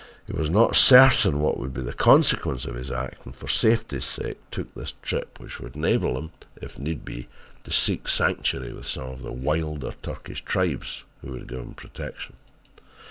He 0.25 0.33
was 0.33 0.49
not 0.49 0.75
certain 0.75 1.41
what 1.41 1.59
would 1.59 1.75
be 1.75 1.81
the 1.83 1.93
consequence 1.93 2.65
of 2.65 2.73
his 2.73 2.89
act, 2.89 3.23
and 3.23 3.35
for 3.35 3.47
safety's 3.47 4.03
sake 4.05 4.39
took 4.49 4.73
this 4.73 4.95
trip, 5.03 5.39
which 5.39 5.59
would 5.59 5.75
enable 5.75 6.17
him 6.17 6.31
if 6.59 6.79
need 6.79 7.05
be 7.05 7.27
to 7.65 7.71
seek 7.71 8.07
sanctuary 8.07 8.73
with 8.73 8.87
some 8.87 9.11
of 9.11 9.21
the 9.21 9.31
wilder 9.31 9.93
Turkish 10.01 10.41
tribes, 10.43 11.03
who 11.21 11.33
would 11.33 11.47
give 11.47 11.59
him 11.59 11.75
protection. 11.75 12.33